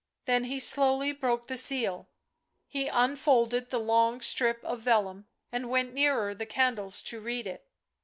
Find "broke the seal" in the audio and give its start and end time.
1.11-2.09